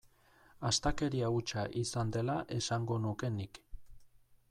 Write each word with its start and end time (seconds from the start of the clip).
Astakeria 0.69 1.29
hutsa 1.35 1.67
izan 1.83 2.17
dela 2.17 2.39
esango 2.59 3.01
nuke 3.07 3.35
nik. 3.39 3.65